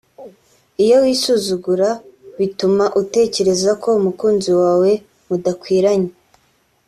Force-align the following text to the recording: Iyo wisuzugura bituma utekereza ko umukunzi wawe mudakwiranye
Iyo 0.83 0.95
wisuzugura 1.03 1.89
bituma 2.37 2.85
utekereza 3.01 3.71
ko 3.81 3.89
umukunzi 3.99 4.51
wawe 4.61 4.91
mudakwiranye 5.27 6.11